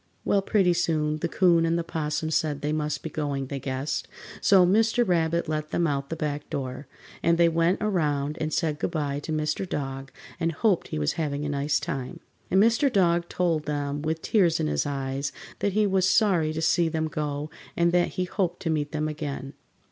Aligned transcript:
Well, 0.25 0.41
pretty 0.41 0.73
soon 0.73 1.17
the 1.17 1.27
'Coon 1.27 1.63
and 1.63 1.77
the 1.77 1.83
'Possum 1.83 2.31
said 2.31 2.61
they 2.61 2.73
must 2.73 3.03
be 3.03 3.09
going, 3.11 3.45
they 3.45 3.59
guessed, 3.59 4.07
so 4.41 4.65
Mr. 4.65 5.07
Rabbit 5.07 5.47
let 5.47 5.69
them 5.69 5.85
out 5.85 6.09
the 6.09 6.15
back 6.15 6.49
door, 6.49 6.87
and 7.21 7.37
they 7.37 7.47
went 7.47 7.83
around 7.83 8.35
and 8.41 8.51
said 8.51 8.79
goodby 8.79 9.19
to 9.21 9.31
Mr. 9.31 9.69
Dog 9.69 10.11
and 10.39 10.53
hoped 10.53 10.87
he 10.87 10.97
was 10.97 11.13
having 11.21 11.45
a 11.45 11.49
nice 11.49 11.79
time. 11.79 12.19
And 12.49 12.59
Mr. 12.59 12.91
Dog 12.91 13.29
told 13.29 13.65
them, 13.67 14.01
with 14.01 14.23
tears 14.23 14.59
in 14.59 14.65
his 14.65 14.87
eyes, 14.87 15.31
that 15.59 15.73
he 15.73 15.85
was 15.85 16.09
sorry 16.09 16.51
to 16.51 16.63
see 16.63 16.89
them 16.89 17.07
go 17.07 17.51
and 17.77 17.91
that 17.91 18.07
he 18.17 18.23
hoped 18.23 18.59
to 18.63 18.71
meet 18.71 18.93
them 18.93 19.07
again. 19.07 19.53